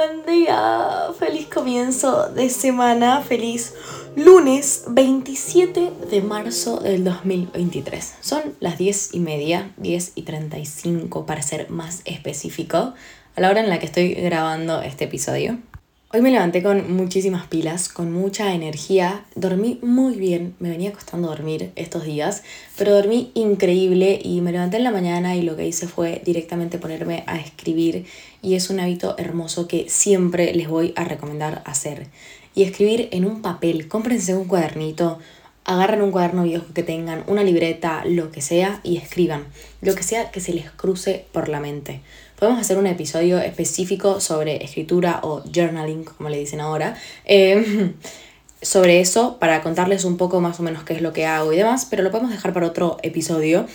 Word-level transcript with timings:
Buen 0.00 0.24
día, 0.24 1.10
feliz 1.18 1.46
comienzo 1.48 2.30
de 2.30 2.48
semana, 2.48 3.20
feliz 3.20 3.74
lunes 4.16 4.84
27 4.88 5.92
de 6.10 6.22
marzo 6.22 6.80
del 6.80 7.04
2023. 7.04 8.14
Son 8.22 8.40
las 8.60 8.78
10 8.78 9.12
y 9.12 9.20
media, 9.20 9.74
10 9.76 10.12
y 10.14 10.22
35 10.22 11.26
para 11.26 11.42
ser 11.42 11.68
más 11.68 12.00
específico, 12.06 12.94
a 13.36 13.40
la 13.42 13.50
hora 13.50 13.60
en 13.60 13.68
la 13.68 13.78
que 13.78 13.84
estoy 13.84 14.14
grabando 14.14 14.80
este 14.80 15.04
episodio. 15.04 15.58
Hoy 16.12 16.22
me 16.22 16.32
levanté 16.32 16.60
con 16.60 16.92
muchísimas 16.92 17.46
pilas, 17.46 17.88
con 17.88 18.10
mucha 18.10 18.52
energía, 18.52 19.24
dormí 19.36 19.78
muy 19.80 20.16
bien, 20.16 20.56
me 20.58 20.68
venía 20.68 20.92
costando 20.92 21.28
dormir 21.28 21.70
estos 21.76 22.02
días, 22.02 22.42
pero 22.76 22.96
dormí 22.96 23.30
increíble 23.34 24.18
y 24.20 24.40
me 24.40 24.50
levanté 24.50 24.78
en 24.78 24.82
la 24.82 24.90
mañana 24.90 25.36
y 25.36 25.42
lo 25.42 25.56
que 25.56 25.68
hice 25.68 25.86
fue 25.86 26.20
directamente 26.24 26.78
ponerme 26.78 27.22
a 27.28 27.38
escribir 27.38 28.06
y 28.42 28.56
es 28.56 28.70
un 28.70 28.80
hábito 28.80 29.14
hermoso 29.18 29.68
que 29.68 29.88
siempre 29.88 30.52
les 30.52 30.68
voy 30.68 30.92
a 30.96 31.04
recomendar 31.04 31.62
hacer. 31.64 32.08
Y 32.56 32.64
escribir 32.64 33.08
en 33.12 33.24
un 33.24 33.40
papel, 33.40 33.86
cómprense 33.86 34.34
un 34.34 34.46
cuadernito, 34.48 35.20
agarren 35.64 36.02
un 36.02 36.10
cuaderno 36.10 36.42
viejo 36.42 36.66
que 36.74 36.82
tengan, 36.82 37.22
una 37.28 37.44
libreta, 37.44 38.02
lo 38.04 38.32
que 38.32 38.40
sea, 38.40 38.80
y 38.82 38.96
escriban. 38.96 39.44
Lo 39.80 39.94
que 39.94 40.02
sea 40.02 40.32
que 40.32 40.40
se 40.40 40.52
les 40.52 40.70
cruce 40.72 41.26
por 41.30 41.48
la 41.48 41.60
mente. 41.60 42.00
Podemos 42.40 42.58
hacer 42.58 42.78
un 42.78 42.86
episodio 42.86 43.38
específico 43.38 44.18
sobre 44.18 44.64
escritura 44.64 45.20
o 45.22 45.42
journaling, 45.42 46.04
como 46.04 46.30
le 46.30 46.38
dicen 46.38 46.62
ahora. 46.62 46.96
Eh, 47.26 47.92
sobre 48.62 49.00
eso 49.00 49.36
para 49.38 49.62
contarles 49.62 50.06
un 50.06 50.16
poco 50.16 50.40
más 50.40 50.58
o 50.58 50.62
menos 50.62 50.82
qué 50.84 50.94
es 50.94 51.02
lo 51.02 51.12
que 51.12 51.26
hago 51.26 51.52
y 51.52 51.58
demás, 51.58 51.86
pero 51.88 52.02
lo 52.02 52.10
podemos 52.10 52.30
dejar 52.30 52.54
para 52.54 52.66
otro 52.66 52.96
episodio 53.02 53.66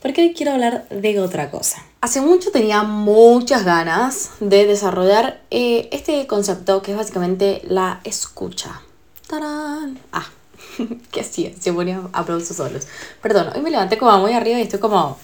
porque 0.00 0.22
hoy 0.22 0.32
quiero 0.32 0.52
hablar 0.52 0.88
de 0.88 1.20
otra 1.20 1.50
cosa. 1.50 1.84
Hace 2.00 2.22
mucho 2.22 2.50
tenía 2.50 2.82
muchas 2.82 3.62
ganas 3.62 4.30
de 4.40 4.64
desarrollar 4.64 5.42
eh, 5.50 5.90
este 5.92 6.26
concepto 6.26 6.80
que 6.80 6.92
es 6.92 6.96
básicamente 6.96 7.60
la 7.64 8.00
escucha. 8.04 8.80
¡Tarán! 9.26 9.98
Ah, 10.12 10.30
¿Qué 11.10 11.20
hacía? 11.20 11.52
Se 11.60 11.74
ponía 11.74 12.00
aplausos 12.14 12.56
solos. 12.56 12.86
Perdón, 13.20 13.50
hoy 13.54 13.60
me 13.60 13.70
levanté 13.70 13.98
como 13.98 14.16
muy 14.18 14.32
arriba 14.32 14.58
y 14.58 14.62
estoy 14.62 14.80
como 14.80 15.18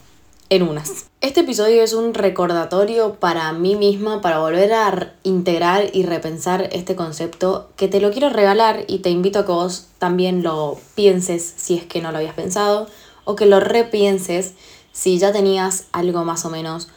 en 0.50 0.62
unas. 0.64 1.06
Este 1.20 1.40
episodio 1.40 1.82
es 1.82 1.92
un 1.92 2.12
recordatorio 2.12 3.14
para 3.14 3.52
mí 3.52 3.76
misma 3.76 4.20
para 4.20 4.40
volver 4.40 4.72
a 4.72 5.14
integrar 5.22 5.90
y 5.92 6.02
repensar 6.02 6.68
este 6.72 6.96
concepto 6.96 7.70
que 7.76 7.88
te 7.88 8.00
lo 8.00 8.10
quiero 8.10 8.30
regalar 8.30 8.84
y 8.88 8.98
te 8.98 9.10
invito 9.10 9.38
a 9.38 9.46
que 9.46 9.52
vos 9.52 9.86
también 9.98 10.42
lo 10.42 10.76
pienses 10.96 11.54
si 11.56 11.76
es 11.76 11.84
que 11.84 12.02
no 12.02 12.10
lo 12.10 12.18
habías 12.18 12.34
pensado 12.34 12.88
o 13.24 13.36
que 13.36 13.46
lo 13.46 13.60
repienses 13.60 14.54
si 14.92 15.18
ya 15.18 15.32
tenías 15.32 15.86
algo 15.92 16.24
más 16.24 16.44
o 16.44 16.50
menos 16.50 16.88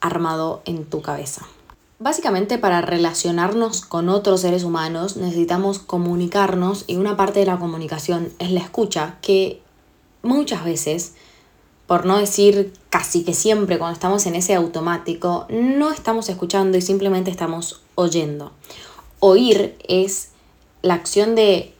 armado 0.00 0.62
en 0.64 0.86
tu 0.86 1.02
cabeza. 1.02 1.46
Básicamente 1.98 2.56
para 2.56 2.80
relacionarnos 2.80 3.82
con 3.82 4.08
otros 4.08 4.40
seres 4.40 4.64
humanos 4.64 5.18
necesitamos 5.18 5.78
comunicarnos 5.78 6.84
y 6.86 6.96
una 6.96 7.16
parte 7.16 7.40
de 7.40 7.46
la 7.46 7.58
comunicación 7.58 8.32
es 8.38 8.50
la 8.50 8.60
escucha 8.60 9.18
que 9.20 9.60
muchas 10.22 10.64
veces, 10.64 11.14
por 11.86 12.06
no 12.06 12.18
decir 12.18 12.72
casi 12.90 13.24
que 13.24 13.34
siempre 13.34 13.78
cuando 13.78 13.94
estamos 13.94 14.26
en 14.26 14.34
ese 14.34 14.54
automático, 14.54 15.46
no 15.50 15.90
estamos 15.90 16.28
escuchando 16.28 16.78
y 16.78 16.82
simplemente 16.82 17.30
estamos 17.30 17.80
oyendo. 17.94 18.52
Oír 19.20 19.76
es 19.88 20.30
la 20.82 20.94
acción 20.94 21.34
de 21.34 21.72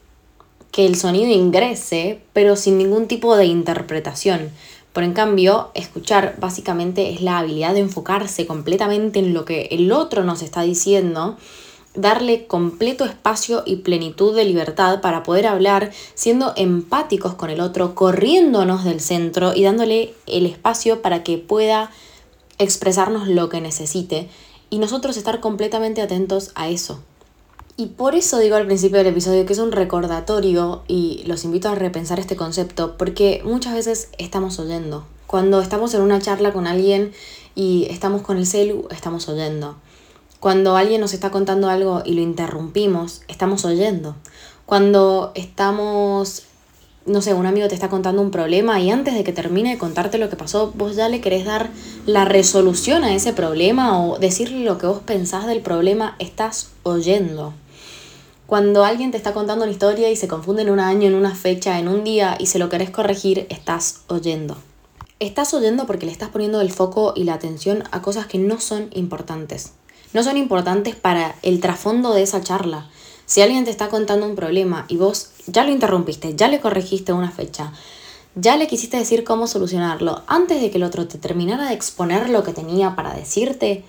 que 0.71 0.87
el 0.87 0.97
sonido 0.97 1.31
ingrese 1.31 2.21
pero 2.33 2.57
sin 2.57 2.79
ningún 2.79 3.07
tipo 3.07 3.37
de 3.37 3.47
interpretación. 3.47 4.51
Por 4.93 5.05
en 5.05 5.15
cambio, 5.15 5.71
escuchar 5.75 6.37
básicamente 6.39 7.11
es 7.11 7.23
la 7.23 7.39
habilidad 7.39 7.73
de 7.73 7.81
enfocarse 7.81 8.47
completamente 8.47 9.21
en 9.21 9.33
lo 9.33 9.45
que 9.45 9.69
el 9.71 9.91
otro 9.91 10.23
nos 10.23 10.43
está 10.43 10.63
diciendo, 10.63 11.39
darle 11.95 12.47
completo 12.47 13.05
espacio 13.05 13.63
y 13.67 13.77
plenitud 13.77 14.35
de 14.35 14.45
libertad 14.45 15.01
para 15.01 15.23
poder 15.23 15.47
hablar, 15.47 15.93
siendo 16.15 16.53
empáticos 16.57 17.35
con 17.35 17.51
el 17.51 17.61
otro, 17.61 17.95
corriéndonos 17.95 18.85
del 18.85 19.01
centro 19.01 19.55
y 19.55 19.63
dándole 19.63 20.15
el 20.27 20.47
espacio 20.47 21.03
para 21.03 21.23
que 21.23 21.39
pueda 21.39 21.91
expresarnos 22.59 23.29
lo 23.29 23.49
que 23.49 23.61
necesite 23.61 24.29
y 24.71 24.79
nosotros 24.79 25.17
estar 25.17 25.41
completamente 25.41 26.01
atentos 26.01 26.51
a 26.55 26.69
eso. 26.69 27.01
Y 27.77 27.87
por 27.87 28.15
eso 28.15 28.39
digo 28.39 28.57
al 28.57 28.67
principio 28.67 28.99
del 28.99 29.09
episodio 29.09 29.47
que 29.47 29.53
es 29.53 29.59
un 29.59 29.73
recordatorio 29.73 30.83
y 30.89 31.23
los 31.27 31.45
invito 31.45 31.69
a 31.69 31.75
repensar 31.75 32.21
este 32.21 32.37
concepto 32.37 32.97
porque 32.97 33.43
muchas 33.45 33.75
veces 33.75 34.09
estamos 34.19 34.59
oyendo. 34.59 35.05
Cuando 35.27 35.61
estamos 35.61 35.95
en 35.95 36.03
una 36.03 36.21
charla 36.21 36.53
con 36.53 36.67
alguien 36.67 37.13
y 37.55 37.87
estamos 37.91 38.23
con 38.23 38.37
el 38.37 38.47
celu, 38.47 38.87
estamos 38.91 39.29
oyendo. 39.29 39.77
Cuando 40.43 40.75
alguien 40.75 41.01
nos 41.01 41.15
está 41.15 41.31
contando 41.31 41.71
algo 41.71 42.03
y 42.05 42.15
lo 42.15 42.21
interrumpimos, 42.21 43.23
estamos 43.29 43.65
oyendo. 43.65 44.17
Cuando 44.67 45.31
estamos, 45.37 46.43
no 47.07 47.23
sé, 47.23 47.33
un 47.33 47.47
amigo 47.47 47.69
te 47.69 47.77
está 47.77 47.89
contando 47.89 48.21
un 48.21 48.33
problema 48.33 48.81
y 48.81 48.91
antes 48.91 49.15
de 49.15 49.23
que 49.23 49.33
termine 49.33 49.71
de 49.71 49.79
contarte 49.79 50.19
lo 50.19 50.29
que 50.29 50.35
pasó, 50.35 50.73
vos 50.75 50.97
ya 50.97 51.09
le 51.09 51.21
querés 51.21 51.45
dar 51.45 51.71
la 52.07 52.25
resolución 52.25 53.05
a 53.05 53.15
ese 53.15 53.33
problema 53.33 54.05
o 54.05 54.19
decirle 54.19 54.65
lo 54.65 54.79
que 54.79 54.89
vos 54.89 54.99
pensás 55.07 55.47
del 55.47 55.61
problema, 55.61 56.17
estás 56.19 56.71
oyendo. 56.83 57.55
Cuando 58.49 58.85
alguien 58.85 59.13
te 59.13 59.19
está 59.19 59.33
contando 59.35 59.63
una 59.63 59.73
historia 59.73 60.11
y 60.11 60.17
se 60.17 60.27
confunde 60.27 60.63
en 60.63 60.71
un 60.71 60.81
año, 60.81 61.07
en 61.07 61.15
una 61.15 61.37
fecha, 61.37 61.79
en 61.79 61.87
un 61.87 62.03
día 62.03 62.35
y 62.41 62.47
se 62.47 62.59
lo 62.59 62.69
querés 62.69 62.91
corregir, 62.91 63.47
estás 63.49 64.01
oyendo. 64.09 64.57
Estás 65.21 65.55
oyendo 65.55 65.87
porque 65.87 66.07
le 66.07 66.11
estás 66.11 66.31
poniendo 66.31 66.61
el 66.61 66.73
foco 66.73 67.13
y 67.15 67.23
la 67.23 67.35
atención 67.35 67.85
a 67.93 68.03
cosas 68.03 68.27
que 68.27 68.39
no 68.39 68.59
son 68.59 68.89
importantes. 68.93 69.75
No 70.13 70.23
son 70.23 70.37
importantes 70.37 70.95
para 70.95 71.37
el 71.43 71.61
trasfondo 71.61 72.13
de 72.13 72.23
esa 72.23 72.43
charla. 72.43 72.89
Si 73.25 73.41
alguien 73.41 73.65
te 73.65 73.71
está 73.71 73.89
contando 73.89 74.27
un 74.27 74.35
problema 74.35 74.85
y 74.89 74.97
vos 74.97 75.31
ya 75.47 75.65
lo 75.65 75.73
interrumpiste, 75.73 76.35
ya 76.37 76.49
le 76.49 76.61
corregiste 76.61 77.13
una 77.13 77.31
fecha, 77.31 77.73
ya 78.35 78.57
le 78.57 78.67
quisiste 78.67 78.97
decir 78.97 79.25
cómo 79.25 79.47
solucionarlo, 79.47 80.23
antes 80.27 80.61
de 80.61 80.71
que 80.71 80.77
el 80.77 80.85
otro 80.85 81.07
te 81.07 81.19
terminara 81.19 81.69
de 81.69 81.75
exponer 81.75 82.29
lo 82.29 82.43
que 82.43 82.53
tenía 82.53 82.95
para 82.95 83.15
decirte, 83.15 83.85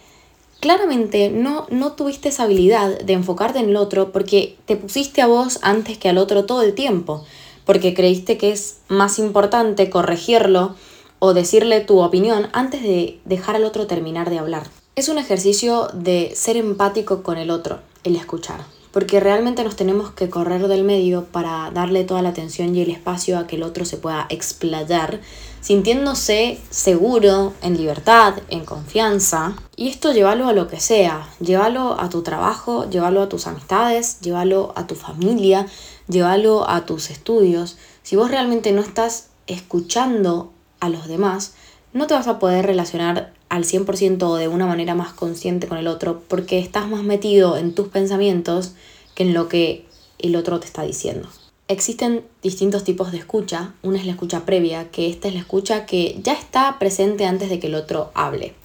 claramente 0.61 1.29
no, 1.29 1.67
no 1.69 1.91
tuviste 1.91 2.29
esa 2.29 2.43
habilidad 2.43 2.99
de 2.99 3.13
enfocarte 3.13 3.59
en 3.59 3.69
el 3.69 3.75
otro 3.75 4.13
porque 4.13 4.57
te 4.65 4.77
pusiste 4.77 5.21
a 5.21 5.27
vos 5.27 5.59
antes 5.61 5.97
que 5.97 6.09
al 6.09 6.17
otro 6.17 6.45
todo 6.45 6.61
el 6.61 6.73
tiempo, 6.73 7.25
porque 7.65 7.93
creíste 7.93 8.37
que 8.37 8.51
es 8.51 8.77
más 8.87 9.19
importante 9.19 9.89
corregirlo 9.89 10.75
o 11.19 11.33
decirle 11.33 11.81
tu 11.81 11.99
opinión 11.99 12.47
antes 12.53 12.81
de 12.81 13.19
dejar 13.25 13.55
al 13.57 13.65
otro 13.65 13.87
terminar 13.87 14.29
de 14.29 14.39
hablar. 14.39 14.82
Es 14.95 15.09
un 15.09 15.17
ejercicio 15.17 15.87
de 15.93 16.33
ser 16.35 16.55
empático 16.57 17.23
con 17.23 17.37
el 17.37 17.49
otro, 17.49 17.79
el 18.03 18.15
escuchar 18.15 18.63
porque 18.93 19.19
realmente 19.19 19.63
nos 19.63 19.75
tenemos 19.75 20.11
que 20.11 20.29
correr 20.29 20.67
del 20.67 20.83
medio 20.83 21.25
para 21.25 21.71
darle 21.71 22.03
toda 22.03 22.21
la 22.21 22.29
atención 22.29 22.75
y 22.75 22.81
el 22.83 22.91
espacio 22.91 23.39
a 23.39 23.47
que 23.47 23.55
el 23.55 23.63
otro 23.63 23.85
se 23.85 23.97
pueda 23.97 24.27
explayar, 24.29 25.19
sintiéndose 25.61 26.61
seguro, 26.69 27.53
en 27.63 27.75
libertad, 27.75 28.35
en 28.49 28.63
confianza. 28.65 29.55
Y 29.75 29.89
esto 29.89 30.13
llévalo 30.13 30.47
a 30.47 30.53
lo 30.53 30.67
que 30.67 30.79
sea, 30.79 31.27
llévalo 31.39 31.99
a 31.99 32.09
tu 32.09 32.21
trabajo, 32.21 32.87
llévalo 32.87 33.23
a 33.23 33.29
tus 33.29 33.47
amistades, 33.47 34.21
llévalo 34.21 34.73
a 34.75 34.85
tu 34.85 34.93
familia, 34.93 35.65
llévalo 36.07 36.69
a 36.69 36.85
tus 36.85 37.09
estudios. 37.09 37.77
Si 38.03 38.15
vos 38.15 38.29
realmente 38.29 38.73
no 38.73 38.81
estás 38.81 39.29
escuchando 39.47 40.53
a 40.79 40.89
los 40.89 41.07
demás, 41.07 41.55
no 41.93 42.05
te 42.05 42.13
vas 42.13 42.27
a 42.27 42.37
poder 42.37 42.67
relacionar 42.67 43.33
al 43.53 43.65
100% 43.65 44.23
o 44.23 44.35
de 44.35 44.47
una 44.47 44.65
manera 44.65 44.95
más 44.95 45.13
consciente 45.13 45.67
con 45.67 45.77
el 45.77 45.85
otro 45.85 46.23
porque 46.27 46.57
estás 46.57 46.87
más 46.87 47.03
metido 47.03 47.55
en 47.55 47.75
tus 47.75 47.87
pensamientos 47.87 48.73
que 49.13 49.21
en 49.21 49.35
lo 49.35 49.47
que 49.47 49.85
el 50.17 50.35
otro 50.35 50.59
te 50.59 50.65
está 50.65 50.81
diciendo. 50.81 51.29
Existen 51.67 52.25
distintos 52.41 52.83
tipos 52.83 53.11
de 53.11 53.19
escucha. 53.19 53.75
Una 53.83 53.99
es 53.99 54.07
la 54.07 54.13
escucha 54.13 54.43
previa, 54.43 54.89
que 54.89 55.07
esta 55.07 55.27
es 55.27 55.35
la 55.35 55.41
escucha 55.41 55.85
que 55.85 56.19
ya 56.23 56.33
está 56.33 56.79
presente 56.79 57.27
antes 57.27 57.51
de 57.51 57.59
que 57.59 57.67
el 57.67 57.75
otro 57.75 58.09
hable. 58.15 58.55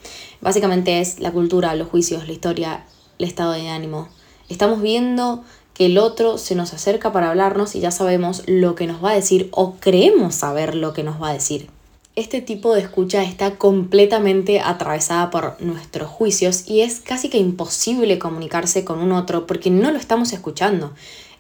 Básicamente 0.40 1.00
es 1.00 1.20
la 1.20 1.32
cultura, 1.32 1.74
los 1.74 1.88
juicios, 1.88 2.26
la 2.26 2.32
historia, 2.32 2.86
el 3.18 3.26
estado 3.26 3.52
de 3.52 3.68
ánimo. 3.68 4.08
Estamos 4.48 4.80
viendo 4.80 5.44
que 5.74 5.84
el 5.84 5.98
otro 5.98 6.38
se 6.38 6.54
nos 6.54 6.72
acerca 6.72 7.12
para 7.12 7.28
hablarnos 7.28 7.74
y 7.74 7.80
ya 7.80 7.90
sabemos 7.90 8.42
lo 8.46 8.74
que 8.74 8.86
nos 8.86 9.04
va 9.04 9.10
a 9.10 9.16
decir 9.16 9.50
o 9.50 9.74
creemos 9.74 10.34
saber 10.34 10.74
lo 10.74 10.94
que 10.94 11.02
nos 11.02 11.20
va 11.20 11.28
a 11.28 11.34
decir 11.34 11.68
este 12.18 12.40
tipo 12.40 12.74
de 12.74 12.80
escucha 12.80 13.22
está 13.22 13.58
completamente 13.58 14.58
atravesada 14.60 15.30
por 15.30 15.62
nuestros 15.62 16.08
juicios 16.08 16.68
y 16.68 16.80
es 16.80 16.98
casi 16.98 17.28
que 17.28 17.38
imposible 17.38 18.18
comunicarse 18.18 18.84
con 18.84 18.98
un 18.98 19.12
otro 19.12 19.46
porque 19.46 19.70
no 19.70 19.92
lo 19.92 19.98
estamos 19.98 20.32
escuchando. 20.32 20.94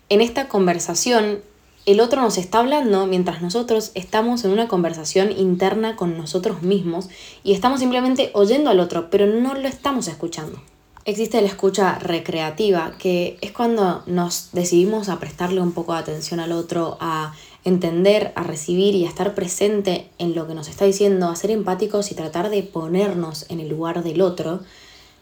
En 0.08 0.20
esta 0.20 0.46
conversación, 0.46 1.40
el 1.84 1.98
otro 1.98 2.22
nos 2.22 2.38
está 2.38 2.60
hablando 2.60 3.06
mientras 3.06 3.42
nosotros 3.42 3.90
estamos 3.94 4.44
en 4.44 4.52
una 4.52 4.68
conversación 4.68 5.32
interna 5.32 5.96
con 5.96 6.16
nosotros 6.16 6.62
mismos 6.62 7.08
y 7.42 7.54
estamos 7.54 7.80
simplemente 7.80 8.30
oyendo 8.34 8.70
al 8.70 8.78
otro, 8.78 9.10
pero 9.10 9.26
no 9.26 9.54
lo 9.54 9.66
estamos 9.66 10.06
escuchando. 10.06 10.62
Existe 11.08 11.40
la 11.40 11.48
escucha 11.48 11.98
recreativa, 11.98 12.92
que 12.98 13.38
es 13.40 13.50
cuando 13.52 14.02
nos 14.04 14.50
decidimos 14.52 15.08
a 15.08 15.18
prestarle 15.18 15.62
un 15.62 15.72
poco 15.72 15.94
de 15.94 16.00
atención 16.00 16.38
al 16.38 16.52
otro, 16.52 16.98
a 17.00 17.32
entender, 17.64 18.30
a 18.36 18.42
recibir 18.42 18.94
y 18.94 19.06
a 19.06 19.08
estar 19.08 19.34
presente 19.34 20.10
en 20.18 20.34
lo 20.34 20.46
que 20.46 20.52
nos 20.52 20.68
está 20.68 20.84
diciendo, 20.84 21.30
a 21.30 21.34
ser 21.34 21.50
empáticos 21.50 22.12
y 22.12 22.14
tratar 22.14 22.50
de 22.50 22.62
ponernos 22.62 23.46
en 23.48 23.60
el 23.60 23.70
lugar 23.70 24.02
del 24.04 24.20
otro 24.20 24.60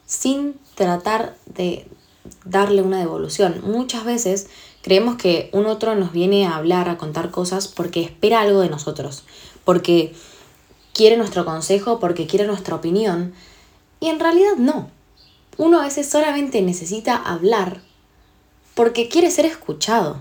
sin 0.06 0.56
tratar 0.74 1.36
de 1.46 1.86
darle 2.44 2.82
una 2.82 2.98
devolución. 2.98 3.60
Muchas 3.62 4.04
veces 4.04 4.48
creemos 4.82 5.14
que 5.14 5.50
un 5.52 5.66
otro 5.66 5.94
nos 5.94 6.10
viene 6.10 6.46
a 6.46 6.56
hablar, 6.56 6.88
a 6.88 6.98
contar 6.98 7.30
cosas 7.30 7.68
porque 7.68 8.02
espera 8.02 8.40
algo 8.40 8.58
de 8.58 8.70
nosotros, 8.70 9.22
porque 9.64 10.16
quiere 10.92 11.16
nuestro 11.16 11.44
consejo, 11.44 12.00
porque 12.00 12.26
quiere 12.26 12.48
nuestra 12.48 12.74
opinión. 12.74 13.34
Y 14.00 14.08
en 14.08 14.18
realidad 14.18 14.56
no. 14.58 14.95
Uno 15.58 15.80
a 15.80 15.84
veces 15.84 16.08
solamente 16.08 16.60
necesita 16.62 17.16
hablar 17.16 17.80
porque 18.74 19.08
quiere 19.08 19.30
ser 19.30 19.46
escuchado. 19.46 20.18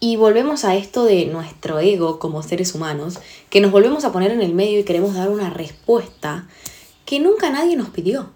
Y 0.00 0.16
volvemos 0.16 0.64
a 0.64 0.74
esto 0.74 1.04
de 1.04 1.26
nuestro 1.26 1.78
ego 1.80 2.18
como 2.18 2.42
seres 2.42 2.74
humanos, 2.74 3.18
que 3.50 3.60
nos 3.60 3.72
volvemos 3.72 4.04
a 4.04 4.12
poner 4.12 4.30
en 4.30 4.42
el 4.42 4.54
medio 4.54 4.78
y 4.78 4.84
queremos 4.84 5.14
dar 5.14 5.28
una 5.28 5.50
respuesta 5.50 6.46
que 7.04 7.20
nunca 7.20 7.50
nadie 7.50 7.76
nos 7.76 7.90
pidió. 7.90 8.30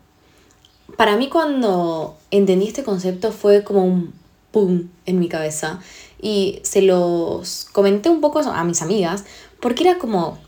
Para 0.96 1.16
mí 1.16 1.28
cuando 1.28 2.16
entendí 2.30 2.66
este 2.68 2.84
concepto 2.84 3.32
fue 3.32 3.64
como 3.64 3.84
un 3.84 4.12
pum 4.52 4.88
en 5.06 5.18
mi 5.18 5.28
cabeza 5.28 5.80
y 6.20 6.60
se 6.62 6.82
los 6.82 7.66
comenté 7.72 8.10
un 8.10 8.20
poco 8.20 8.40
a 8.40 8.64
mis 8.64 8.82
amigas 8.82 9.24
porque 9.60 9.84
era 9.84 9.98
como, 9.98 10.38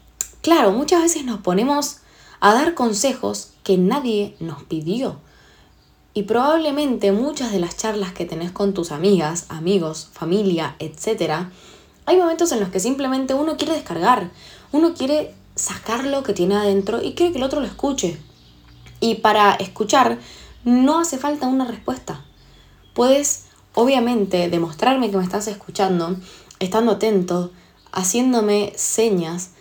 claro, 0.42 0.72
muchas 0.72 1.02
veces 1.02 1.24
nos 1.24 1.40
ponemos 1.40 1.98
a 2.44 2.54
dar 2.54 2.74
consejos 2.74 3.50
que 3.62 3.78
nadie 3.78 4.34
nos 4.40 4.64
pidió. 4.64 5.20
Y 6.12 6.24
probablemente 6.24 7.12
muchas 7.12 7.52
de 7.52 7.60
las 7.60 7.76
charlas 7.76 8.12
que 8.12 8.26
tenés 8.26 8.50
con 8.50 8.74
tus 8.74 8.90
amigas, 8.90 9.46
amigos, 9.48 10.08
familia, 10.12 10.74
etc., 10.80 11.46
hay 12.04 12.16
momentos 12.16 12.50
en 12.50 12.58
los 12.58 12.70
que 12.70 12.80
simplemente 12.80 13.32
uno 13.32 13.56
quiere 13.56 13.74
descargar, 13.74 14.32
uno 14.72 14.92
quiere 14.92 15.32
sacar 15.54 16.04
lo 16.04 16.24
que 16.24 16.32
tiene 16.32 16.56
adentro 16.56 17.00
y 17.00 17.12
quiere 17.12 17.30
que 17.30 17.38
el 17.38 17.44
otro 17.44 17.60
lo 17.60 17.66
escuche. 17.66 18.18
Y 18.98 19.14
para 19.16 19.54
escuchar 19.54 20.18
no 20.64 20.98
hace 20.98 21.18
falta 21.18 21.46
una 21.46 21.64
respuesta. 21.64 22.24
Puedes, 22.92 23.44
obviamente, 23.72 24.50
demostrarme 24.50 25.12
que 25.12 25.16
me 25.16 25.22
estás 25.22 25.46
escuchando, 25.46 26.16
estando 26.58 26.90
atento, 26.90 27.52
haciéndome 27.92 28.72
señas, 28.74 29.52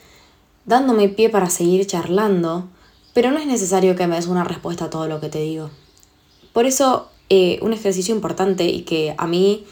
dándome 0.65 1.09
pie 1.09 1.29
para 1.29 1.49
seguir 1.49 1.85
charlando, 1.87 2.67
pero 3.13 3.31
no 3.31 3.39
es 3.39 3.47
necesario 3.47 3.95
que 3.95 4.07
me 4.07 4.15
des 4.15 4.27
una 4.27 4.43
respuesta 4.43 4.85
a 4.85 4.89
todo 4.89 5.07
lo 5.07 5.19
que 5.19 5.29
te 5.29 5.39
digo. 5.39 5.69
Por 6.53 6.65
eso, 6.65 7.09
eh, 7.29 7.59
un 7.61 7.73
ejercicio 7.73 8.13
importante 8.13 8.65
y 8.65 8.81
que 8.81 9.15
a 9.17 9.27
mí 9.27 9.65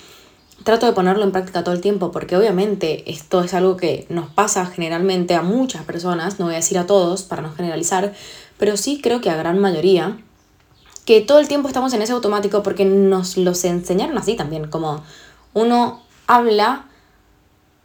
trato 0.64 0.86
de 0.86 0.94
ponerlo 0.94 1.24
en 1.24 1.32
práctica 1.32 1.64
todo 1.64 1.74
el 1.74 1.82
tiempo, 1.82 2.12
porque 2.12 2.36
obviamente 2.36 3.10
esto 3.10 3.42
es 3.42 3.54
algo 3.54 3.78
que 3.78 4.06
nos 4.10 4.30
pasa 4.30 4.66
generalmente 4.66 5.36
a 5.36 5.42
muchas 5.42 5.84
personas, 5.84 6.40
no 6.40 6.46
voy 6.46 6.56
a 6.56 6.58
decir 6.58 6.78
a 6.78 6.86
todos 6.86 7.24
para 7.24 7.42
no 7.42 7.54
generalizar, 7.54 8.14
pero 8.58 8.76
sí 8.76 9.00
creo 9.02 9.22
que 9.22 9.30
a 9.30 9.38
gran 9.38 9.60
mayoría, 9.60 10.20
que 11.06 11.22
todo 11.22 11.40
el 11.40 11.48
tiempo 11.48 11.68
estamos 11.68 11.94
en 11.94 12.02
ese 12.02 12.14
automático 12.14 12.62
porque 12.62 12.86
nos 12.86 13.38
los 13.38 13.64
enseñaron 13.64 14.18
así 14.18 14.36
también, 14.36 14.68
como 14.68 15.04
uno 15.54 16.02
habla 16.28 16.89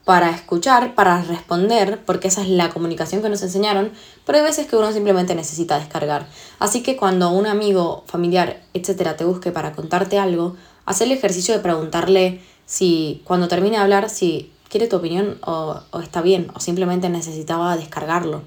para 0.05 0.31
escuchar, 0.31 0.95
para 0.95 1.23
responder, 1.23 2.03
porque 2.05 2.29
esa 2.29 2.43
es 2.43 2.49
la 2.49 2.69
comunicación 2.69 3.23
que 3.23 3.31
nos 3.31 3.43
enseñaron, 3.43 3.91
pero 4.27 4.39
hay 4.39 4.45
veces 4.45 4.67
que 4.67 4.77
uno 4.77 4.93
simplemente 4.93 5.35
necesita 5.35 5.79
descargar. 5.79 6.27
Así 6.59 6.83
que 6.83 6.97
cuando 6.97 7.31
un 7.31 7.47
amigo, 7.47 8.05
familiar, 8.07 8.63
etcétera, 8.75 9.17
te 9.17 9.25
busque 9.25 9.51
para 9.51 9.73
contarte 9.73 10.19
algo, 10.19 10.57
haz 10.85 11.01
el 11.01 11.13
ejercicio 11.13 11.55
de 11.55 11.61
preguntarle 11.61 12.43
si 12.67 13.23
cuando 13.25 13.49
termine 13.49 13.77
de 13.77 13.83
hablar, 13.83 14.11
si 14.11 14.53
quiere 14.69 14.89
tu 14.89 14.97
opinión 14.97 15.39
o, 15.47 15.81
o 15.91 16.01
está 16.01 16.21
bien, 16.21 16.51
o 16.55 16.61
simplemente 16.61 17.09
necesitaba 17.09 17.77
descargarlo. 17.77 18.43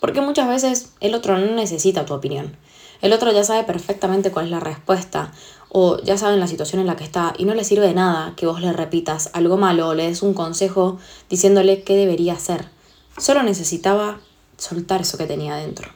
Porque 0.00 0.20
muchas 0.20 0.48
veces 0.48 0.92
el 0.98 1.14
otro 1.14 1.38
no 1.38 1.54
necesita 1.54 2.04
tu 2.04 2.14
opinión. 2.14 2.56
El 3.02 3.12
otro 3.12 3.32
ya 3.32 3.44
sabe 3.44 3.64
perfectamente 3.64 4.30
cuál 4.30 4.46
es 4.46 4.50
la 4.52 4.60
respuesta 4.60 5.32
o 5.74 5.96
ya 6.02 6.18
sabe 6.18 6.36
la 6.36 6.46
situación 6.46 6.82
en 6.82 6.86
la 6.86 6.96
que 6.96 7.04
está 7.04 7.32
y 7.38 7.46
no 7.46 7.54
le 7.54 7.64
sirve 7.64 7.86
de 7.86 7.94
nada 7.94 8.34
que 8.36 8.44
vos 8.44 8.60
le 8.60 8.74
repitas 8.74 9.30
algo 9.32 9.56
malo 9.56 9.88
o 9.88 9.94
le 9.94 10.06
des 10.06 10.20
un 10.20 10.34
consejo 10.34 10.98
diciéndole 11.30 11.82
qué 11.82 11.96
debería 11.96 12.34
hacer. 12.34 12.68
Solo 13.16 13.42
necesitaba 13.42 14.20
soltar 14.58 15.00
eso 15.00 15.16
que 15.16 15.26
tenía 15.26 15.56
dentro. 15.56 15.88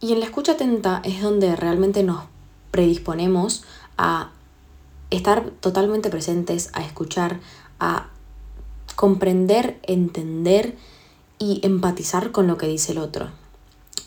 Y 0.00 0.12
en 0.12 0.20
la 0.20 0.24
escucha 0.24 0.52
atenta 0.52 1.02
es 1.04 1.20
donde 1.20 1.56
realmente 1.56 2.02
nos 2.04 2.24
predisponemos 2.70 3.64
a 3.98 4.30
estar 5.10 5.50
totalmente 5.60 6.08
presentes, 6.08 6.70
a 6.72 6.82
escuchar, 6.82 7.38
a 7.80 8.08
comprender, 8.96 9.78
entender 9.82 10.74
y 11.38 11.60
empatizar 11.62 12.32
con 12.32 12.46
lo 12.46 12.56
que 12.56 12.66
dice 12.66 12.92
el 12.92 12.98
otro. 12.98 13.28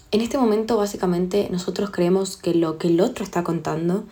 En 0.10 0.22
este 0.22 0.40
momento 0.40 0.78
básicamente 0.78 1.48
nosotros 1.52 1.92
creemos 1.92 2.38
que 2.38 2.56
lo 2.56 2.80
que 2.80 2.88
el 2.88 3.02
otro 3.02 3.24
está 3.24 3.44
contando 3.44 4.04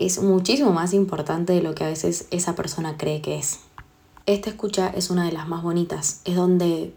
es 0.00 0.22
muchísimo 0.22 0.72
más 0.72 0.94
importante 0.94 1.52
de 1.52 1.62
lo 1.62 1.74
que 1.74 1.84
a 1.84 1.88
veces 1.88 2.26
esa 2.30 2.54
persona 2.54 2.96
cree 2.96 3.20
que 3.20 3.38
es. 3.38 3.60
Esta 4.24 4.48
escucha 4.48 4.88
es 4.88 5.10
una 5.10 5.26
de 5.26 5.32
las 5.32 5.46
más 5.46 5.62
bonitas, 5.62 6.22
es 6.24 6.36
donde 6.36 6.94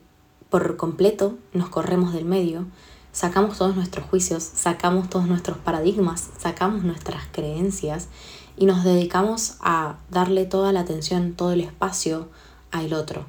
por 0.49 0.77
completo 0.77 1.37
nos 1.51 1.67
corremos 1.69 2.13
del 2.13 2.23
medio, 2.23 2.65
sacamos 3.11 3.57
todos 3.57 3.75
nuestros 3.75 4.05
juicios, 4.05 4.43
sacamos 4.43 5.09
todos 5.09 5.27
nuestros 5.27 5.57
paradigmas, 5.57 6.29
sacamos 6.37 6.83
nuestras 6.83 7.23
creencias 7.31 8.07
y 8.55 8.65
nos 8.65 8.83
dedicamos 8.83 9.57
a 9.59 9.97
darle 10.09 10.45
toda 10.45 10.71
la 10.71 10.81
atención, 10.81 11.33
todo 11.33 11.51
el 11.51 11.61
espacio 11.61 12.29
al 12.71 12.93
otro, 12.93 13.25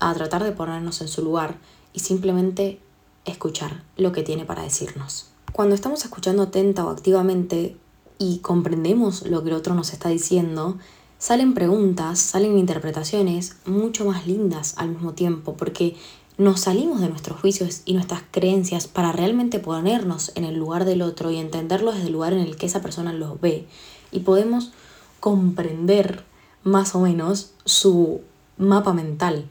a 0.00 0.12
tratar 0.14 0.42
de 0.42 0.52
ponernos 0.52 1.00
en 1.00 1.08
su 1.08 1.22
lugar 1.22 1.58
y 1.92 2.00
simplemente 2.00 2.80
escuchar 3.24 3.84
lo 3.96 4.10
que 4.10 4.22
tiene 4.22 4.44
para 4.44 4.62
decirnos. 4.62 5.28
Cuando 5.52 5.74
estamos 5.74 6.04
escuchando 6.04 6.44
atenta 6.44 6.84
o 6.84 6.90
activamente 6.90 7.76
y 8.22 8.38
comprendemos 8.38 9.26
lo 9.26 9.42
que 9.42 9.50
el 9.50 9.56
otro 9.56 9.74
nos 9.74 9.92
está 9.92 10.08
diciendo, 10.08 10.78
salen 11.18 11.54
preguntas, 11.54 12.20
salen 12.20 12.56
interpretaciones 12.56 13.56
mucho 13.66 14.04
más 14.04 14.28
lindas 14.28 14.74
al 14.76 14.90
mismo 14.90 15.12
tiempo, 15.12 15.54
porque 15.56 15.96
nos 16.38 16.60
salimos 16.60 17.00
de 17.00 17.08
nuestros 17.08 17.40
juicios 17.40 17.82
y 17.84 17.94
nuestras 17.94 18.22
creencias 18.30 18.86
para 18.86 19.10
realmente 19.10 19.58
ponernos 19.58 20.30
en 20.36 20.44
el 20.44 20.54
lugar 20.54 20.84
del 20.84 21.02
otro 21.02 21.32
y 21.32 21.38
entenderlo 21.38 21.90
desde 21.90 22.06
el 22.06 22.12
lugar 22.12 22.32
en 22.32 22.38
el 22.38 22.54
que 22.54 22.66
esa 22.66 22.80
persona 22.80 23.12
los 23.12 23.40
ve. 23.40 23.66
Y 24.12 24.20
podemos 24.20 24.70
comprender 25.18 26.22
más 26.62 26.94
o 26.94 27.00
menos 27.00 27.50
su 27.64 28.20
mapa 28.56 28.92
mental 28.92 29.46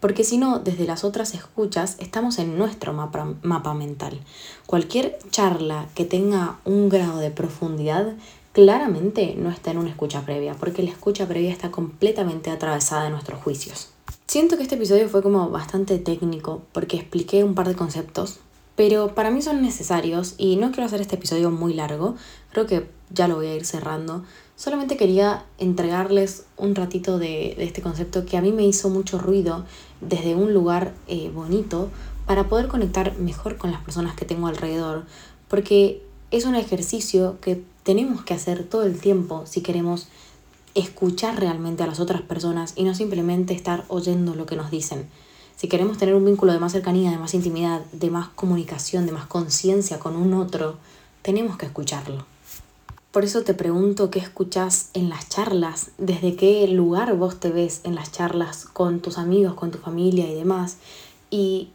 porque 0.00 0.24
si 0.24 0.38
no, 0.38 0.58
desde 0.58 0.86
las 0.86 1.04
otras 1.04 1.34
escuchas 1.34 1.96
estamos 1.98 2.38
en 2.38 2.58
nuestro 2.58 2.92
mapa, 2.92 3.74
mental. 3.74 4.18
Cualquier 4.66 5.18
charla 5.30 5.86
que 5.94 6.04
tenga 6.04 6.58
un 6.64 6.88
grado 6.88 7.18
de 7.18 7.30
profundidad 7.30 8.14
claramente 8.52 9.34
no 9.36 9.50
está 9.50 9.70
en 9.70 9.78
una 9.78 9.90
escucha 9.90 10.22
previa, 10.22 10.54
porque 10.54 10.82
la 10.82 10.90
escucha 10.90 11.28
previa 11.28 11.50
está 11.50 11.70
completamente 11.70 12.50
atravesada 12.50 13.04
de 13.04 13.10
nuestros 13.10 13.40
juicios. 13.42 13.90
Siento 14.26 14.56
que 14.56 14.62
este 14.62 14.74
episodio 14.74 15.08
fue 15.08 15.22
como 15.22 15.50
bastante 15.50 15.98
técnico 15.98 16.62
porque 16.72 16.96
expliqué 16.96 17.44
un 17.44 17.54
par 17.54 17.68
de 17.68 17.74
conceptos, 17.74 18.40
pero 18.76 19.14
para 19.14 19.30
mí 19.30 19.42
son 19.42 19.60
necesarios 19.60 20.34
y 20.38 20.56
no 20.56 20.70
quiero 20.70 20.86
hacer 20.86 21.00
este 21.00 21.16
episodio 21.16 21.50
muy 21.50 21.74
largo, 21.74 22.16
creo 22.52 22.66
que 22.66 22.88
ya 23.10 23.28
lo 23.28 23.36
voy 23.36 23.48
a 23.48 23.54
ir 23.54 23.66
cerrando. 23.66 24.24
Solamente 24.60 24.98
quería 24.98 25.46
entregarles 25.56 26.44
un 26.58 26.74
ratito 26.74 27.18
de, 27.18 27.54
este 27.64 27.80
concepto 27.80 28.26
que 28.26 28.36
a 28.36 28.42
mí 28.42 28.52
me 28.52 28.66
hizo 28.66 28.90
mucho 28.90 29.18
ruido 29.18 29.64
desde 30.02 30.34
un 30.34 30.52
lugar 30.52 30.92
eh, 31.08 31.30
bonito 31.34 31.88
para 32.26 32.46
poder 32.46 32.68
conectar 32.68 33.16
mejor 33.16 33.56
con 33.56 33.70
las 33.70 33.80
personas 33.80 34.14
que 34.16 34.26
tengo 34.26 34.48
alrededor, 34.48 35.06
porque 35.48 36.02
es 36.30 36.44
un 36.44 36.56
ejercicio 36.56 37.38
que 37.40 37.62
tenemos 37.84 38.22
que 38.22 38.34
hacer 38.34 38.64
todo 38.64 38.82
el 38.82 39.00
tiempo 39.00 39.44
si 39.46 39.62
queremos 39.62 40.08
escuchar 40.74 41.40
realmente 41.40 41.82
a 41.82 41.86
las 41.86 41.98
otras 41.98 42.20
personas 42.20 42.74
y 42.76 42.84
no 42.84 42.94
simplemente 42.94 43.54
estar 43.54 43.86
oyendo 43.88 44.34
lo 44.34 44.44
que 44.44 44.56
nos 44.56 44.70
dicen. 44.70 45.08
Si 45.56 45.68
queremos 45.68 45.96
tener 45.96 46.14
un 46.14 46.26
vínculo 46.26 46.52
de 46.52 46.60
más 46.60 46.72
cercanía, 46.72 47.10
de 47.10 47.16
más 47.16 47.32
intimidad, 47.32 47.80
de 47.92 48.10
más 48.10 48.28
comunicación, 48.28 49.06
de 49.06 49.12
más 49.12 49.24
conciencia 49.24 49.98
con 49.98 50.16
un 50.16 50.34
otro, 50.34 50.76
tenemos 51.22 51.56
que 51.56 51.64
escucharlo. 51.64 52.26
Por 53.10 53.24
eso 53.24 53.42
te 53.42 53.54
pregunto 53.54 54.08
qué 54.08 54.20
escuchas 54.20 54.90
en 54.94 55.08
las 55.08 55.28
charlas, 55.28 55.90
desde 55.98 56.36
qué 56.36 56.68
lugar 56.68 57.16
vos 57.16 57.40
te 57.40 57.50
ves 57.50 57.80
en 57.82 57.96
las 57.96 58.12
charlas 58.12 58.66
con 58.66 59.00
tus 59.00 59.18
amigos, 59.18 59.54
con 59.54 59.72
tu 59.72 59.78
familia 59.78 60.30
y 60.30 60.34
demás. 60.36 60.76
Y 61.28 61.70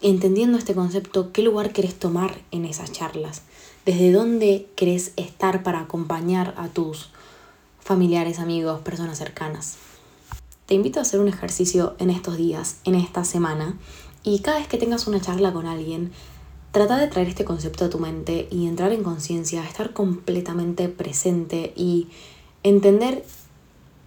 entendiendo 0.00 0.58
este 0.58 0.74
concepto, 0.74 1.32
¿qué 1.32 1.42
lugar 1.42 1.72
querés 1.72 1.98
tomar 1.98 2.40
en 2.52 2.66
esas 2.66 2.92
charlas? 2.92 3.42
¿Desde 3.84 4.12
dónde 4.12 4.68
querés 4.76 5.12
estar 5.16 5.64
para 5.64 5.80
acompañar 5.80 6.54
a 6.56 6.68
tus 6.68 7.10
familiares, 7.80 8.38
amigos, 8.38 8.80
personas 8.82 9.18
cercanas? 9.18 9.76
Te 10.66 10.74
invito 10.74 11.00
a 11.00 11.02
hacer 11.02 11.18
un 11.18 11.26
ejercicio 11.26 11.96
en 11.98 12.10
estos 12.10 12.36
días, 12.36 12.76
en 12.84 12.94
esta 12.94 13.24
semana, 13.24 13.76
y 14.22 14.38
cada 14.38 14.58
vez 14.58 14.68
que 14.68 14.78
tengas 14.78 15.08
una 15.08 15.20
charla 15.20 15.52
con 15.52 15.66
alguien, 15.66 16.12
Trata 16.72 16.96
de 16.96 17.06
traer 17.06 17.28
este 17.28 17.44
concepto 17.44 17.84
a 17.84 17.90
tu 17.90 17.98
mente 17.98 18.48
y 18.50 18.66
entrar 18.66 18.92
en 18.92 19.02
conciencia, 19.02 19.62
estar 19.62 19.92
completamente 19.92 20.88
presente 20.88 21.74
y 21.76 22.08
entender 22.62 23.26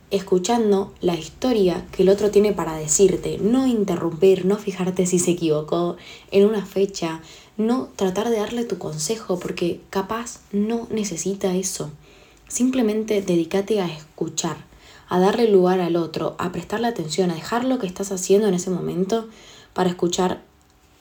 escuchando 0.10 0.92
la 1.00 1.14
historia 1.14 1.86
que 1.92 2.02
el 2.02 2.10
otro 2.10 2.32
tiene 2.32 2.54
para 2.54 2.76
decirte, 2.76 3.38
no 3.38 3.68
interrumpir, 3.68 4.48
no 4.48 4.58
fijarte 4.58 5.06
si 5.06 5.20
se 5.20 5.32
equivocó 5.32 5.98
en 6.32 6.48
una 6.48 6.66
fecha, 6.66 7.22
no 7.56 7.90
tratar 7.96 8.32
de 8.32 8.38
darle 8.38 8.66
tu 8.66 8.80
consejo 8.80 9.38
porque 9.38 9.82
capaz 9.92 10.40
no 10.52 10.88
necesita 10.90 11.54
eso. 11.54 11.92
Simplemente 12.48 13.22
dedícate 13.22 13.80
a 13.80 13.86
escuchar, 13.86 14.58
a 15.08 15.20
darle 15.20 15.52
lugar 15.52 15.82
al 15.82 15.96
otro, 15.96 16.36
a 16.40 16.52
prestarle 16.52 16.88
atención, 16.88 17.30
a 17.30 17.36
dejar 17.36 17.64
lo 17.64 17.78
que 17.78 17.86
estás 17.86 18.12
haciendo 18.12 18.48
en 18.48 18.56
ese 18.56 18.72
momento 18.72 19.28
para 19.74 19.90
escuchar 19.92 20.42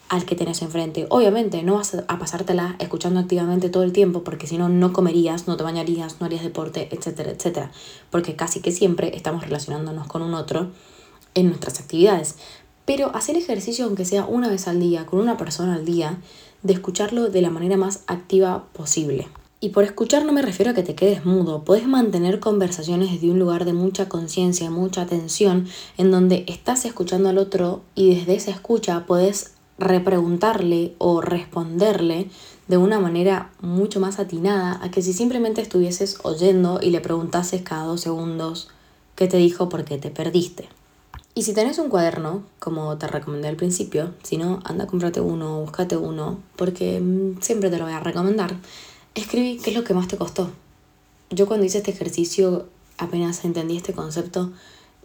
al 0.08 0.24
que 0.24 0.36
tenés 0.36 0.62
enfrente. 0.62 1.06
Obviamente 1.10 1.62
no 1.62 1.74
vas 1.76 1.96
a 2.08 2.18
pasártela 2.18 2.76
escuchando 2.78 3.20
activamente 3.20 3.68
todo 3.68 3.82
el 3.82 3.92
tiempo 3.92 4.22
porque 4.22 4.46
si 4.46 4.58
no, 4.58 4.68
no 4.68 4.92
comerías, 4.92 5.48
no 5.48 5.56
te 5.56 5.64
bañarías, 5.64 6.20
no 6.20 6.26
harías 6.26 6.42
deporte, 6.42 6.88
etcétera, 6.90 7.30
etcétera. 7.30 7.70
Porque 8.10 8.36
casi 8.36 8.60
que 8.60 8.72
siempre 8.72 9.16
estamos 9.16 9.42
relacionándonos 9.44 10.06
con 10.06 10.22
un 10.22 10.34
otro 10.34 10.70
en 11.34 11.48
nuestras 11.48 11.80
actividades. 11.80 12.36
Pero 12.84 13.14
hacer 13.14 13.36
ejercicio, 13.36 13.86
aunque 13.86 14.04
sea 14.04 14.26
una 14.26 14.48
vez 14.48 14.68
al 14.68 14.78
día, 14.78 15.06
con 15.06 15.20
una 15.20 15.36
persona 15.36 15.74
al 15.74 15.84
día, 15.84 16.18
de 16.62 16.74
escucharlo 16.74 17.28
de 17.28 17.42
la 17.42 17.50
manera 17.50 17.76
más 17.76 18.04
activa 18.06 18.64
posible. 18.72 19.28
Y 19.60 19.70
por 19.70 19.84
escuchar 19.84 20.26
no 20.26 20.32
me 20.34 20.42
refiero 20.42 20.72
a 20.72 20.74
que 20.74 20.82
te 20.82 20.94
quedes 20.94 21.24
mudo, 21.24 21.64
puedes 21.64 21.86
mantener 21.86 22.38
conversaciones 22.38 23.10
desde 23.10 23.30
un 23.30 23.38
lugar 23.38 23.64
de 23.64 23.72
mucha 23.72 24.10
conciencia, 24.10 24.68
mucha 24.68 25.00
atención, 25.00 25.66
en 25.96 26.10
donde 26.10 26.44
estás 26.48 26.84
escuchando 26.84 27.30
al 27.30 27.38
otro 27.38 27.80
y 27.94 28.14
desde 28.14 28.34
esa 28.34 28.50
escucha 28.50 29.06
puedes 29.06 29.53
repreguntarle 29.78 30.94
o 30.98 31.20
responderle 31.20 32.30
de 32.68 32.76
una 32.76 33.00
manera 33.00 33.50
mucho 33.60 34.00
más 34.00 34.18
atinada 34.18 34.78
a 34.82 34.90
que 34.90 35.02
si 35.02 35.12
simplemente 35.12 35.60
estuvieses 35.60 36.18
oyendo 36.22 36.80
y 36.80 36.90
le 36.90 37.00
preguntases 37.00 37.62
cada 37.62 37.84
dos 37.84 38.00
segundos 38.00 38.68
qué 39.16 39.28
te 39.28 39.36
dijo 39.36 39.68
porque 39.68 39.98
te 39.98 40.10
perdiste. 40.10 40.68
Y 41.36 41.42
si 41.42 41.52
tenés 41.52 41.78
un 41.78 41.88
cuaderno, 41.88 42.44
como 42.60 42.96
te 42.96 43.08
recomendé 43.08 43.48
al 43.48 43.56
principio, 43.56 44.14
si 44.22 44.36
no, 44.36 44.60
anda, 44.64 44.86
cómprate 44.86 45.20
uno, 45.20 45.60
búscate 45.62 45.96
uno, 45.96 46.38
porque 46.54 47.00
mm, 47.00 47.40
siempre 47.40 47.70
te 47.70 47.78
lo 47.78 47.84
voy 47.84 47.92
a 47.92 48.00
recomendar. 48.00 48.56
Escribí 49.16 49.58
qué 49.58 49.70
es 49.70 49.76
lo 49.76 49.82
que 49.82 49.94
más 49.94 50.06
te 50.06 50.16
costó. 50.16 50.50
Yo 51.30 51.48
cuando 51.48 51.66
hice 51.66 51.78
este 51.78 51.90
ejercicio, 51.90 52.68
apenas 52.98 53.44
entendí 53.44 53.76
este 53.76 53.92
concepto, 53.92 54.52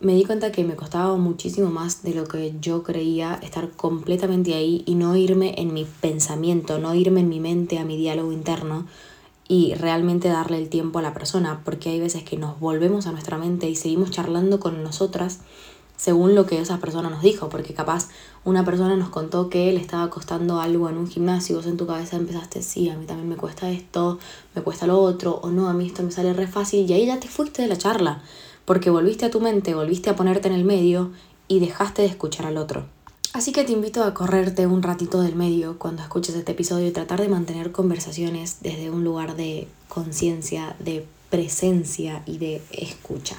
me 0.01 0.15
di 0.15 0.24
cuenta 0.24 0.51
que 0.51 0.63
me 0.63 0.75
costaba 0.75 1.15
muchísimo 1.18 1.70
más 1.70 2.03
de 2.03 2.13
lo 2.13 2.25
que 2.25 2.56
yo 2.62 2.84
creía 2.84 3.39
estar 3.41 3.70
completamente 3.72 4.53
ahí 4.53 4.84
y 4.86 4.96
no 4.96 5.15
irme 5.15 5.56
en 5.58 5.74
mi 5.74 5.86
pensamiento, 5.86 6.79
no 6.79 6.96
irme 6.96 7.20
en 7.20 7.29
mi 7.29 7.39
mente 7.39 7.79
a 7.79 7.86
mi 7.86 7.98
diálogo 7.98 8.32
interno 8.32 8.86
y 9.48 9.74
realmente 9.74 10.29
darle 10.29 10.58
el 10.58 10.70
tiempo 10.70 11.00
a 11.00 11.01
la 11.01 11.13
persona, 11.13 11.62
porque 11.65 11.89
hay 11.89 12.00
veces 12.00 12.24
que 12.24 12.38
nos 12.38 12.60
volvemos 12.60 13.08
a 13.08 13.12
nuestra 13.12 13.38
mente 13.38 13.70
y 13.70 13.75
seguimos 13.75 14.12
charlando 14.12 14.60
con 14.60 14.84
nosotras 14.84 15.39
según 16.00 16.34
lo 16.34 16.46
que 16.46 16.62
esa 16.62 16.77
persona 16.77 17.10
nos 17.10 17.22
dijo, 17.22 17.50
porque 17.50 17.74
capaz 17.74 18.08
una 18.46 18.63
persona 18.63 18.96
nos 18.96 19.10
contó 19.10 19.50
que 19.50 19.74
le 19.74 19.82
estaba 19.82 20.10
costando 20.10 20.62
algo 20.62 20.88
en 20.88 20.98
un 20.98 21.10
gimnasio, 21.10 21.58
vos 21.58 21.65
en 21.65 21.75
tu 21.75 21.88
cabeza 21.88 22.15
empezaste, 22.15 22.62
sí, 22.62 22.88
a 22.88 22.96
mí 22.96 23.06
también 23.06 23.27
me 23.27 23.36
cuesta 23.36 23.70
esto, 23.70 24.18
me 24.56 24.62
cuesta 24.62 24.88
lo 24.88 24.98
otro, 24.98 25.41
o 25.44 25.50
no, 25.50 25.68
a 25.68 25.74
mí 25.74 25.88
esto 25.88 26.01
me 26.01 26.12
sale 26.12 26.32
re 26.32 26.48
fácil, 26.48 26.89
y 26.89 26.94
ahí 26.94 27.06
ya 27.06 27.20
te 27.20 27.27
fuiste 27.27 27.63
de 27.63 27.68
la 27.68 27.77
charla, 27.77 28.24
porque 28.69 28.91
volviste 28.91 29.25
a 29.25 29.31
tu 29.31 29.41
mente, 29.41 29.73
volviste 29.73 30.11
a 30.11 30.15
ponerte 30.15 30.47
en 30.47 30.53
el 30.53 30.63
medio 30.63 31.11
y 31.47 31.59
dejaste 31.59 32.03
de 32.03 32.07
escuchar 32.07 32.45
al 32.45 32.57
otro. 32.57 32.85
Así 33.33 33.51
que 33.51 33.63
te 33.63 33.71
invito 33.71 34.03
a 34.03 34.13
correrte 34.13 34.67
un 34.67 34.83
ratito 34.83 35.23
del 35.23 35.33
medio 35.35 35.79
cuando 35.79 36.03
escuches 36.03 36.35
este 36.35 36.51
episodio 36.51 36.85
y 36.85 36.91
tratar 36.91 37.19
de 37.19 37.29
mantener 37.29 37.71
conversaciones 37.71 38.57
desde 38.61 38.91
un 38.91 39.03
lugar 39.03 39.35
de 39.35 39.67
conciencia, 39.88 40.75
de 40.77 41.03
presencia 41.31 42.21
y 42.27 42.38
de 42.38 42.61
escucha. 42.69 43.38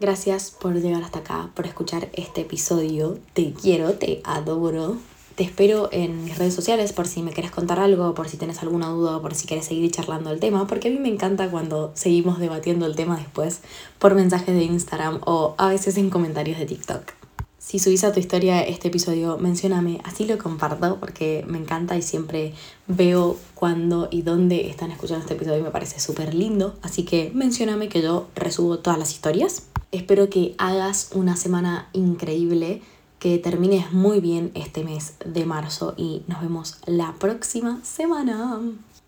Gracias 0.00 0.50
por 0.50 0.74
llegar 0.74 1.04
hasta 1.04 1.20
acá, 1.20 1.50
por 1.54 1.68
escuchar 1.68 2.08
este 2.14 2.40
episodio. 2.40 3.20
Te 3.34 3.52
quiero, 3.52 3.92
te 3.92 4.20
adoro. 4.24 4.96
Te 5.40 5.46
espero 5.46 5.88
en 5.90 6.24
mis 6.24 6.36
redes 6.36 6.52
sociales 6.52 6.92
por 6.92 7.08
si 7.08 7.22
me 7.22 7.32
quieres 7.32 7.50
contar 7.50 7.78
algo, 7.78 8.12
por 8.12 8.28
si 8.28 8.36
tienes 8.36 8.60
alguna 8.60 8.90
duda, 8.90 9.22
por 9.22 9.34
si 9.34 9.46
quieres 9.46 9.64
seguir 9.64 9.90
charlando 9.90 10.30
el 10.30 10.38
tema, 10.38 10.66
porque 10.66 10.88
a 10.88 10.90
mí 10.90 10.98
me 10.98 11.08
encanta 11.08 11.50
cuando 11.50 11.92
seguimos 11.94 12.38
debatiendo 12.38 12.84
el 12.84 12.94
tema 12.94 13.16
después 13.16 13.62
por 13.98 14.14
mensajes 14.14 14.54
de 14.54 14.64
Instagram 14.64 15.22
o 15.24 15.54
a 15.56 15.68
veces 15.68 15.96
en 15.96 16.10
comentarios 16.10 16.58
de 16.58 16.66
TikTok. 16.66 17.12
Si 17.56 17.78
subís 17.78 18.04
a 18.04 18.12
tu 18.12 18.20
historia 18.20 18.60
este 18.60 18.88
episodio, 18.88 19.38
mencióname, 19.38 20.02
así 20.04 20.26
lo 20.26 20.36
comparto 20.36 21.00
porque 21.00 21.42
me 21.48 21.56
encanta 21.56 21.96
y 21.96 22.02
siempre 22.02 22.52
veo 22.86 23.38
cuándo 23.54 24.08
y 24.10 24.20
dónde 24.20 24.68
están 24.68 24.90
escuchando 24.90 25.22
este 25.22 25.36
episodio 25.36 25.60
y 25.60 25.62
me 25.62 25.70
parece 25.70 26.00
súper 26.00 26.34
lindo. 26.34 26.74
Así 26.82 27.04
que 27.04 27.30
mencióname 27.32 27.88
que 27.88 28.02
yo 28.02 28.26
resubo 28.34 28.80
todas 28.80 28.98
las 28.98 29.12
historias. 29.12 29.68
Espero 29.90 30.28
que 30.28 30.54
hagas 30.58 31.12
una 31.14 31.34
semana 31.34 31.88
increíble, 31.94 32.82
que 33.20 33.38
termines 33.38 33.92
muy 33.92 34.18
bien 34.20 34.50
este 34.54 34.82
mes 34.82 35.14
de 35.24 35.44
marzo 35.44 35.94
y 35.96 36.22
nos 36.26 36.40
vemos 36.40 36.78
la 36.86 37.14
próxima 37.20 37.78
semana. 37.84 38.58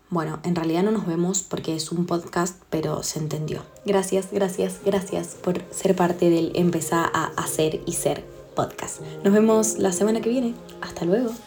Bueno, 0.09 0.39
en 0.43 0.55
realidad 0.55 0.83
no 0.83 0.91
nos 0.91 1.07
vemos 1.07 1.41
porque 1.41 1.75
es 1.75 1.91
un 1.91 2.05
podcast, 2.05 2.61
pero 2.69 3.01
se 3.01 3.17
entendió. 3.17 3.63
Gracias, 3.83 4.27
gracias, 4.31 4.79
gracias 4.85 5.29
por 5.43 5.63
ser 5.71 5.95
parte 5.95 6.29
del 6.29 6.51
empezar 6.53 7.09
a 7.13 7.31
hacer 7.35 7.81
y 7.87 7.93
ser 7.93 8.23
podcast. 8.55 9.01
Nos 9.23 9.33
vemos 9.33 9.79
la 9.79 9.91
semana 9.91 10.21
que 10.21 10.29
viene. 10.29 10.53
Hasta 10.81 11.05
luego. 11.05 11.33